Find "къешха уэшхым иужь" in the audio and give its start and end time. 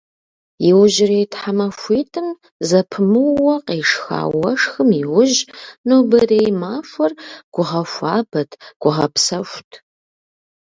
3.67-5.39